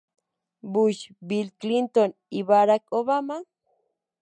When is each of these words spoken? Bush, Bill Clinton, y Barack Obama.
Bush, 0.63 1.11
Bill 1.21 1.51
Clinton, 1.59 2.15
y 2.27 2.41
Barack 2.41 2.85
Obama. 2.89 3.43